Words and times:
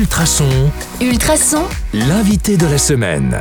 Ultrason, 0.00 0.70
Ultrason, 1.00 1.64
l'invité 1.94 2.58
de 2.58 2.66
la 2.66 2.76
semaine. 2.76 3.34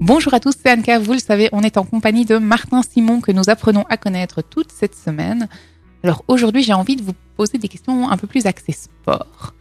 Bonjour 0.00 0.34
à 0.34 0.40
tous, 0.40 0.52
c'est 0.60 0.72
Anka. 0.72 0.98
Vous 0.98 1.12
le 1.12 1.20
savez, 1.20 1.48
on 1.52 1.62
est 1.62 1.76
en 1.76 1.84
compagnie 1.84 2.24
de 2.24 2.36
Martin 2.38 2.80
Simon 2.82 3.20
que 3.20 3.30
nous 3.30 3.48
apprenons 3.48 3.84
à 3.88 3.96
connaître 3.96 4.42
toute 4.42 4.72
cette 4.72 4.96
semaine. 4.96 5.46
Alors 6.02 6.24
aujourd'hui, 6.26 6.64
j'ai 6.64 6.72
envie 6.72 6.96
de 6.96 7.02
vous 7.04 7.12
poser 7.36 7.58
des 7.58 7.68
questions 7.68 8.10
un 8.10 8.16
peu 8.16 8.26
plus 8.26 8.46
axées 8.46 8.72
sport. 8.72 9.54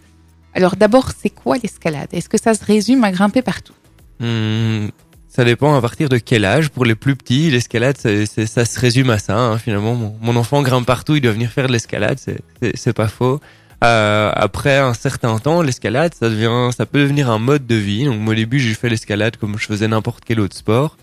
Alors 0.56 0.76
d'abord, 0.76 1.12
c'est 1.16 1.30
quoi 1.30 1.58
l'escalade? 1.62 2.08
Est-ce 2.12 2.30
que 2.30 2.42
ça 2.42 2.56
se 2.56 2.66
résume 2.66 3.04
à 3.04 3.12
grimper 3.12 3.44
partout? 3.44 3.76
Hmm, 4.20 4.88
ça 5.28 5.46
dépend 5.46 5.76
à 5.76 5.82
partir 5.82 6.10
de 6.10 6.18
quel 6.18 6.46
âge. 6.46 6.70
Pour 6.70 6.86
les 6.86 6.96
plus 6.96 7.16
petits, 7.16 7.52
l'escalade, 7.52 7.98
c'est- 8.00 8.26
c'est- 8.26 8.48
ça 8.48 8.66
se 8.66 8.80
résume 8.80 9.12
à 9.12 9.20
ça. 9.20 9.38
hein, 9.38 9.60
finalement, 9.60 9.94
mon, 9.94 10.16
mon 10.20 10.36
enfant 10.36 10.64
grimpe 10.64 10.88
partout, 10.88 11.16
il 11.16 11.22
doit 11.22 11.32
venir 11.34 11.52
faire 11.52 11.68
de 11.68 11.74
l'escalade, 11.74 12.18
c'est- 12.20 12.42
c'est 12.60 12.76
c'est 12.76 12.94
pas 12.94 13.08
faux. 13.08 13.40
Euh, 13.84 14.32
après 14.34 14.78
un 14.78 14.94
certain 14.94 15.38
temps, 15.38 15.62
l'escalade, 15.62 16.14
ça 16.14 16.30
devient, 16.30 16.70
ça 16.76 16.86
peut 16.86 17.00
devenir 17.00 17.30
un 17.30 17.40
mode 17.40 17.68
de 17.68 17.76
vie. 17.76 18.06
Donc 18.06 18.20
moi, 18.20 18.34
au 18.34 18.36
début, 18.36 18.60
j'ai 18.60 18.74
fait 18.74 18.90
l'escalade 18.90 19.38
comme 19.38 19.58
je 19.58 19.66
faisais 19.66 19.88
n'importe 19.88 20.24
quel 20.26 20.40
autre 20.40 20.56
sport. 20.56 20.98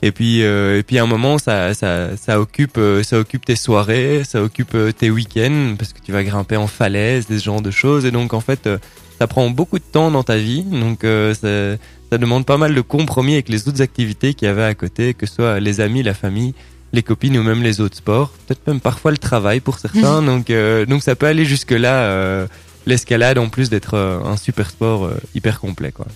Et 0.00 0.12
puis, 0.12 0.42
euh, 0.42 0.78
et 0.78 0.82
puis 0.82 0.98
à 0.98 1.02
un 1.02 1.06
moment, 1.06 1.38
ça, 1.38 1.74
ça, 1.74 2.16
ça 2.16 2.40
occupe, 2.40 2.78
euh, 2.78 3.02
ça 3.02 3.18
occupe 3.18 3.44
tes 3.44 3.56
soirées, 3.56 4.22
ça 4.24 4.42
occupe 4.42 4.74
euh, 4.74 4.92
tes 4.92 5.10
week-ends 5.10 5.74
parce 5.76 5.92
que 5.92 5.98
tu 6.00 6.12
vas 6.12 6.22
grimper 6.22 6.56
en 6.56 6.68
falaise, 6.68 7.26
des 7.26 7.38
genres 7.38 7.62
de 7.62 7.70
choses. 7.70 8.04
Et 8.04 8.12
donc 8.12 8.32
en 8.32 8.40
fait, 8.40 8.66
euh, 8.66 8.78
ça 9.18 9.26
prend 9.26 9.50
beaucoup 9.50 9.78
de 9.78 9.84
temps 9.84 10.10
dans 10.10 10.22
ta 10.22 10.36
vie. 10.36 10.62
Donc 10.62 11.02
euh, 11.02 11.34
ça, 11.34 11.82
ça 12.10 12.18
demande 12.18 12.46
pas 12.46 12.56
mal 12.56 12.74
de 12.74 12.80
compromis 12.80 13.34
avec 13.34 13.48
les 13.48 13.68
autres 13.68 13.82
activités 13.82 14.34
qu'il 14.34 14.46
y 14.46 14.50
avait 14.50 14.64
à 14.64 14.74
côté, 14.74 15.14
que 15.14 15.26
ce 15.26 15.34
soit 15.34 15.58
les 15.58 15.80
amis, 15.80 16.04
la 16.04 16.14
famille, 16.14 16.54
les 16.92 17.02
copines 17.02 17.36
ou 17.38 17.42
même 17.42 17.62
les 17.62 17.80
autres 17.80 17.96
sports. 17.96 18.30
Peut-être 18.46 18.66
même 18.66 18.80
parfois 18.80 19.10
le 19.10 19.18
travail 19.18 19.60
pour 19.60 19.78
certains. 19.78 20.22
donc, 20.22 20.50
euh, 20.50 20.86
donc 20.86 21.02
ça 21.02 21.14
peut 21.16 21.26
aller 21.26 21.44
jusque 21.44 21.72
là. 21.72 22.02
euh, 22.02 22.46
L'escalade 22.86 23.36
en 23.36 23.48
plus 23.50 23.68
d'être 23.68 23.94
euh, 23.94 24.18
un 24.24 24.38
super 24.38 24.70
sport 24.70 25.10
hyper 25.34 25.60
complet 25.60 25.92
quoi. 25.92 26.06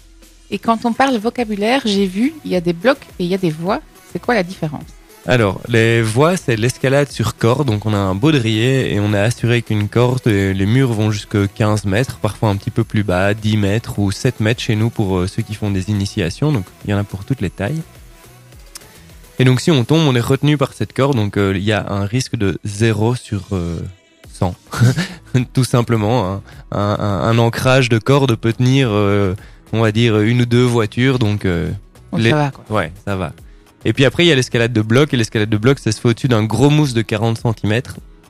Et 0.51 0.59
quand 0.59 0.85
on 0.87 0.93
parle 0.95 1.17
vocabulaire, 1.19 1.83
j'ai 1.84 2.06
vu, 2.06 2.33
il 2.45 2.50
y 2.50 2.56
a 2.56 2.61
des 2.62 2.73
blocs 2.73 3.00
et 3.19 3.25
il 3.25 3.31
y 3.31 3.34
a 3.34 3.39
des 3.39 3.50
voies. 3.50 3.81
C'est 4.12 4.20
quoi 4.20 4.34
la 4.34 4.43
différence? 4.43 4.84
Alors, 5.27 5.61
les 5.69 6.03
voies, 6.03 6.37
c'est 6.37 6.56
l'escalade 6.56 7.11
sur 7.11 7.37
corde. 7.37 7.67
Donc, 7.69 7.87
on 7.87 7.95
a 7.95 7.97
un 7.97 8.15
baudrier 8.15 8.93
et 8.93 9.00
on 9.00 9.15
est 9.15 9.19
assuré 9.19 9.62
qu'une 9.62 9.89
corde, 9.89 10.27
et 10.27 10.53
les 10.53 10.67
murs 10.67 10.93
vont 10.93 11.11
jusqu'à 11.12 11.47
15 11.47 11.84
mètres, 11.84 12.17
parfois 12.19 12.48
un 12.48 12.56
petit 12.56 12.70
peu 12.73 12.83
plus 12.84 13.05
bas, 13.05 13.33
10 13.33 13.56
mètres 13.56 13.98
ou 14.00 14.11
7 14.11 14.41
mètres 14.41 14.61
chez 14.61 14.75
nous 14.77 14.91
pour 14.91 15.27
ceux 15.28 15.43
qui 15.43 15.55
font 15.55 15.70
des 15.70 15.91
initiations. 15.91 16.50
Donc, 16.53 16.65
il 16.84 16.91
y 16.91 16.95
en 16.95 16.98
a 16.98 17.05
pour 17.05 17.25
toutes 17.25 17.41
les 17.41 17.50
tailles. 17.50 17.81
Et 19.38 19.44
donc, 19.44 19.61
si 19.61 19.70
on 19.70 19.84
tombe, 19.84 20.06
on 20.06 20.14
est 20.14 20.20
retenu 20.20 20.56
par 20.56 20.72
cette 20.72 20.92
corde. 20.92 21.16
Donc, 21.16 21.36
euh, 21.36 21.52
il 21.56 21.62
y 21.62 21.72
a 21.72 21.84
un 21.91 22.05
risque 22.05 22.36
de 22.36 22.58
0 22.64 23.14
sur 23.16 23.42
euh, 23.52 23.78
100. 24.33 24.55
Tout 25.55 25.64
simplement. 25.64 26.30
hein. 26.33 26.42
Un, 26.70 26.97
un- 26.98 27.22
un 27.30 27.38
ancrage 27.38 27.88
de 27.88 27.98
corde 27.98 28.36
peut 28.36 28.53
tenir, 28.53 28.88
euh, 28.91 29.34
on 29.72 29.80
va 29.80 29.91
dire, 29.92 30.20
une 30.20 30.42
ou 30.42 30.47
deux 30.47 30.64
voitures. 30.64 31.19
Donc, 31.19 31.44
euh, 31.44 31.70
Donc 32.12 32.20
Les- 32.20 32.30
ça 32.30 32.36
va 32.36 32.50
quoi. 32.50 32.64
Ouais, 32.77 32.92
ça 33.06 33.16
va. 33.16 33.33
Et 33.84 33.92
puis 33.92 34.05
après, 34.05 34.25
il 34.25 34.28
y 34.28 34.33
a 34.33 34.34
l'escalade 34.36 34.72
de 34.72 34.83
bloc. 34.83 35.12
Et 35.12 35.16
l'escalade 35.16 35.48
de 35.50 35.56
bloc, 35.56 35.78
ça 35.78 35.91
se 35.91 36.00
fait 36.00 36.08
au-dessus 36.08 36.28
d'un 36.28 36.44
gros 36.44 36.70
mousse 36.70 36.94
de 36.94 37.03
40 37.03 37.38
cm. 37.38 37.83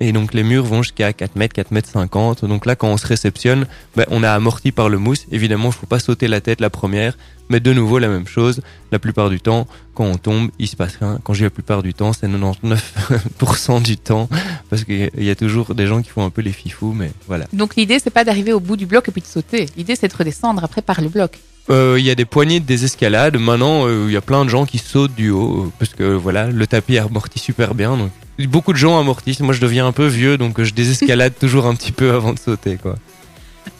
Et 0.04 0.10
donc, 0.10 0.34
les 0.34 0.42
murs 0.42 0.64
vont 0.64 0.82
jusqu'à 0.82 1.12
4 1.12 1.36
mètres, 1.36 1.54
4 1.54 1.70
mètres 1.70 1.88
50. 1.88 2.44
Donc 2.44 2.66
là, 2.66 2.74
quand 2.74 2.88
on 2.88 2.96
se 2.96 3.06
réceptionne, 3.06 3.66
ben, 3.94 4.04
on 4.10 4.24
est 4.24 4.26
amorti 4.26 4.72
par 4.72 4.88
le 4.88 4.98
mousse. 4.98 5.26
Évidemment, 5.30 5.68
il 5.68 5.72
faut 5.74 5.86
pas 5.86 6.00
sauter 6.00 6.26
la 6.26 6.40
tête 6.40 6.60
la 6.60 6.70
première. 6.70 7.16
Mais 7.50 7.60
de 7.60 7.72
nouveau, 7.72 7.98
la 8.00 8.08
même 8.08 8.26
chose. 8.26 8.62
La 8.90 8.98
plupart 8.98 9.30
du 9.30 9.40
temps, 9.40 9.66
quand 9.94 10.04
on 10.04 10.16
tombe, 10.16 10.50
il 10.58 10.66
se 10.66 10.74
passe 10.74 10.96
rien. 10.96 11.20
Quand 11.22 11.34
je 11.34 11.38
dis 11.38 11.44
la 11.44 11.50
plupart 11.50 11.82
du 11.84 11.94
temps, 11.94 12.12
c'est 12.12 12.26
99% 12.26 13.80
du 13.82 13.96
temps. 13.96 14.28
Parce 14.70 14.84
qu'il 14.84 15.10
y 15.18 15.30
a- 15.30 15.34
toujours 15.36 15.74
des 15.74 15.86
gens 15.86 16.02
qui 16.02 16.10
font 16.10 16.24
un 16.24 16.30
peu 16.30 16.42
les 16.42 16.52
fifous. 16.52 16.92
Mais 16.92 17.10
voilà. 17.28 17.46
Donc 17.52 17.76
l'idée, 17.76 17.98
c'est 17.98 18.10
pas 18.10 18.24
d'arriver 18.24 18.52
au 18.52 18.60
bout 18.60 18.76
du 18.76 18.86
bloc 18.86 19.08
et 19.08 19.12
puis 19.12 19.22
de 19.22 19.26
sauter. 19.26 19.66
L'idée, 19.76 19.96
c'est 19.96 20.08
de 20.08 20.16
redescendre 20.16 20.62
après 20.64 20.82
par 20.82 21.00
le 21.00 21.08
bloc. 21.08 21.38
Euh, 21.70 21.96
Il 21.98 22.04
y 22.04 22.10
a 22.10 22.14
des 22.14 22.24
poignées 22.24 22.60
de 22.60 22.64
désescalade. 22.64 23.36
Maintenant, 23.38 23.86
euh, 23.86 24.06
il 24.08 24.12
y 24.12 24.16
a 24.16 24.20
plein 24.20 24.44
de 24.44 24.50
gens 24.50 24.66
qui 24.66 24.78
sautent 24.78 25.14
du 25.14 25.30
haut 25.30 25.64
euh, 25.66 25.72
parce 25.78 25.94
que 25.94 26.14
voilà, 26.14 26.48
le 26.48 26.66
tapis 26.66 26.98
amortit 26.98 27.38
super 27.38 27.74
bien. 27.74 27.96
Donc, 27.96 28.10
beaucoup 28.48 28.72
de 28.72 28.78
gens 28.78 28.98
amortissent. 28.98 29.40
Moi, 29.40 29.54
je 29.54 29.60
deviens 29.60 29.86
un 29.86 29.92
peu 29.92 30.06
vieux, 30.06 30.38
donc 30.38 30.60
je 30.62 30.74
désescalade 30.74 31.34
toujours 31.40 31.66
un 31.66 31.74
petit 31.74 31.92
peu 31.92 32.12
avant 32.12 32.32
de 32.32 32.38
sauter, 32.38 32.76
quoi. 32.76 32.96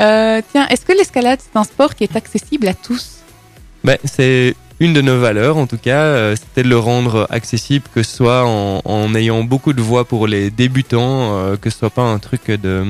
Euh, 0.01 0.41
tiens, 0.53 0.67
est-ce 0.69 0.85
que 0.85 0.93
l'escalade, 0.93 1.41
c'est 1.41 1.59
un 1.59 1.65
sport 1.65 1.95
qui 1.95 2.05
est 2.05 2.17
accessible 2.17 2.69
à 2.69 2.75
tous? 2.75 3.19
Ben, 3.85 3.99
c'est 4.05 4.55
une 4.79 4.93
de 4.93 5.01
nos 5.01 5.19
valeurs, 5.19 5.57
en 5.57 5.67
tout 5.67 5.77
cas, 5.77 6.35
c'était 6.37 6.63
de 6.63 6.69
le 6.69 6.79
rendre 6.79 7.27
accessible, 7.31 7.85
que 7.95 8.03
ce 8.03 8.17
soit 8.17 8.45
en, 8.45 8.81
en 8.85 9.15
ayant 9.15 9.43
beaucoup 9.45 9.73
de 9.73 9.83
voies 9.83 10.05
pour 10.05 10.27
les 10.27 10.51
débutants, 10.51 11.57
que 11.61 11.71
ce 11.71 11.79
soit 11.79 11.91
pas 11.91 12.03
un 12.03 12.19
truc 12.19 12.49
de, 12.51 12.85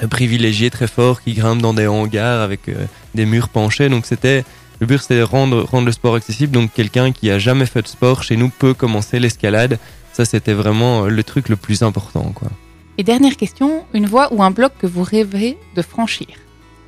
de 0.00 0.06
privilégié 0.06 0.70
très 0.70 0.86
fort 0.86 1.22
qui 1.22 1.34
grimpe 1.34 1.62
dans 1.62 1.74
des 1.74 1.86
hangars 1.86 2.40
avec 2.42 2.68
euh, 2.68 2.86
des 3.14 3.26
murs 3.26 3.48
penchés. 3.48 3.88
Donc 3.88 4.06
c'était 4.06 4.44
le 4.80 4.86
but, 4.86 4.98
c'était 4.98 5.18
de 5.18 5.22
rendre, 5.22 5.62
rendre 5.64 5.86
le 5.86 5.92
sport 5.92 6.14
accessible. 6.14 6.52
Donc 6.52 6.72
quelqu'un 6.72 7.12
qui 7.12 7.30
a 7.30 7.38
jamais 7.38 7.66
fait 7.66 7.82
de 7.82 7.88
sport 7.88 8.22
chez 8.22 8.36
nous 8.36 8.50
peut 8.50 8.74
commencer 8.74 9.18
l'escalade. 9.18 9.78
Ça, 10.12 10.24
c'était 10.24 10.52
vraiment 10.52 11.04
euh, 11.04 11.08
le 11.08 11.24
truc 11.24 11.48
le 11.48 11.56
plus 11.56 11.82
important, 11.82 12.32
quoi. 12.34 12.48
Et 12.96 13.02
dernière 13.02 13.36
question, 13.36 13.84
une 13.92 14.06
voie 14.06 14.32
ou 14.32 14.42
un 14.42 14.52
bloc 14.52 14.72
que 14.78 14.86
vous 14.86 15.02
rêvez 15.02 15.58
de 15.74 15.82
franchir? 15.82 16.28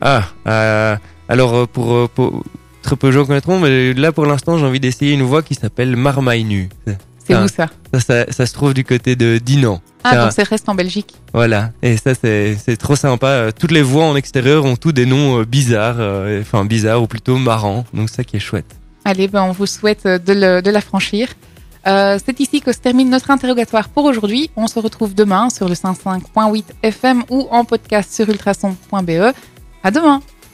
Ah, 0.00 0.28
euh, 0.46 0.96
alors 1.28 1.54
euh, 1.54 1.66
pour, 1.66 1.92
euh, 1.92 2.08
pour 2.12 2.44
très 2.82 2.96
peu 2.96 3.08
de 3.08 3.12
gens 3.12 3.26
connaîtront, 3.26 3.58
mais 3.58 3.92
là 3.92 4.12
pour 4.12 4.26
l'instant, 4.26 4.56
j'ai 4.58 4.66
envie 4.66 4.78
d'essayer 4.78 5.12
une 5.14 5.22
voie 5.22 5.42
qui 5.42 5.54
s'appelle 5.54 5.96
Marmaille 5.96 6.44
nue. 6.44 6.68
C'est 7.26 7.34
où 7.44 7.48
ça 7.48 7.66
Ça, 7.94 8.00
ça, 8.00 8.32
ça 8.32 8.46
se 8.46 8.52
trouve 8.52 8.74
du 8.74 8.84
côté 8.84 9.16
de 9.16 9.38
Dinan. 9.38 9.80
Ah, 10.04 10.24
donc 10.24 10.32
c'est 10.32 10.44
reste 10.44 10.68
en 10.68 10.74
Belgique. 10.74 11.14
Voilà. 11.34 11.70
Et 11.82 11.96
ça, 11.96 12.12
c'est 12.14 12.56
c'est 12.64 12.76
trop 12.76 12.94
sympa. 12.96 13.26
Euh, 13.26 13.50
Toutes 13.58 13.72
les 13.72 13.82
voies 13.82 14.04
en 14.04 14.14
extérieur 14.16 14.64
ont 14.64 14.76
tous 14.76 14.92
des 14.92 15.06
noms 15.06 15.40
euh, 15.40 15.44
bizarres, 15.44 15.96
euh, 15.98 16.40
enfin 16.40 16.64
bizarres 16.64 17.02
ou 17.02 17.06
plutôt 17.06 17.36
marrants. 17.38 17.84
Donc 17.92 18.08
ça 18.10 18.22
qui 18.24 18.36
est 18.36 18.40
chouette. 18.40 18.76
Allez, 19.04 19.28
ben, 19.28 19.42
on 19.42 19.52
vous 19.52 19.66
souhaite 19.66 20.04
de, 20.06 20.32
le- 20.32 20.60
de 20.62 20.70
la 20.70 20.80
franchir. 20.80 21.28
Euh, 21.86 22.18
c'est 22.24 22.40
ici 22.40 22.60
que 22.60 22.72
se 22.72 22.78
termine 22.78 23.08
notre 23.10 23.30
interrogatoire 23.30 23.88
pour 23.88 24.04
aujourd'hui. 24.04 24.50
On 24.56 24.66
se 24.66 24.78
retrouve 24.78 25.14
demain 25.14 25.50
sur 25.50 25.68
le 25.68 25.74
105.8 25.74 26.64
FM 26.82 27.22
ou 27.30 27.46
en 27.50 27.64
podcast 27.64 28.12
sur 28.12 28.28
ultrason.be. 28.28 29.32
À 29.84 29.90
demain! 29.92 30.20